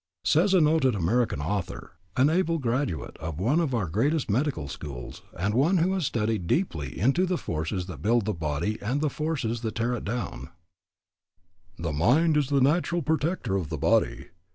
[0.23, 5.21] Says a noted American author, an able graduate of one of our greatest medical schools,
[5.37, 9.11] and one who has studied deeply into the forces that build the body and the
[9.11, 10.49] forces that tear it down:
[11.77, 14.29] "The mind is the natural protector of the body.